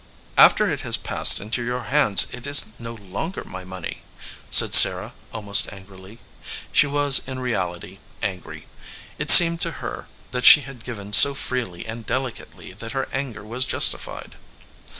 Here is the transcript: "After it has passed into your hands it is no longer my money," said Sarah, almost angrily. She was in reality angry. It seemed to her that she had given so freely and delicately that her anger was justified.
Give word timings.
"After 0.35 0.67
it 0.67 0.81
has 0.81 0.97
passed 0.97 1.39
into 1.39 1.63
your 1.63 1.83
hands 1.83 2.25
it 2.31 2.47
is 2.47 2.69
no 2.79 2.95
longer 2.95 3.43
my 3.43 3.63
money," 3.63 4.01
said 4.49 4.73
Sarah, 4.73 5.13
almost 5.31 5.71
angrily. 5.71 6.17
She 6.71 6.87
was 6.87 7.21
in 7.27 7.37
reality 7.37 7.99
angry. 8.23 8.65
It 9.19 9.29
seemed 9.29 9.61
to 9.61 9.73
her 9.77 10.07
that 10.31 10.43
she 10.47 10.61
had 10.61 10.83
given 10.85 11.13
so 11.13 11.35
freely 11.35 11.85
and 11.85 12.03
delicately 12.03 12.73
that 12.73 12.93
her 12.93 13.09
anger 13.13 13.43
was 13.43 13.63
justified. 13.63 14.37